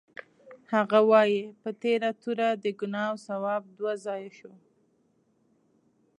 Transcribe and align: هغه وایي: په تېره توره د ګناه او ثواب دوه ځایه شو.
هغه 0.73 0.99
وایي: 1.11 1.41
په 1.61 1.69
تېره 1.81 2.09
توره 2.21 2.49
د 2.63 2.65
ګناه 2.79 3.07
او 3.11 3.15
ثواب 3.27 3.63
دوه 3.77 3.93
ځایه 4.05 4.31
شو. 4.37 4.51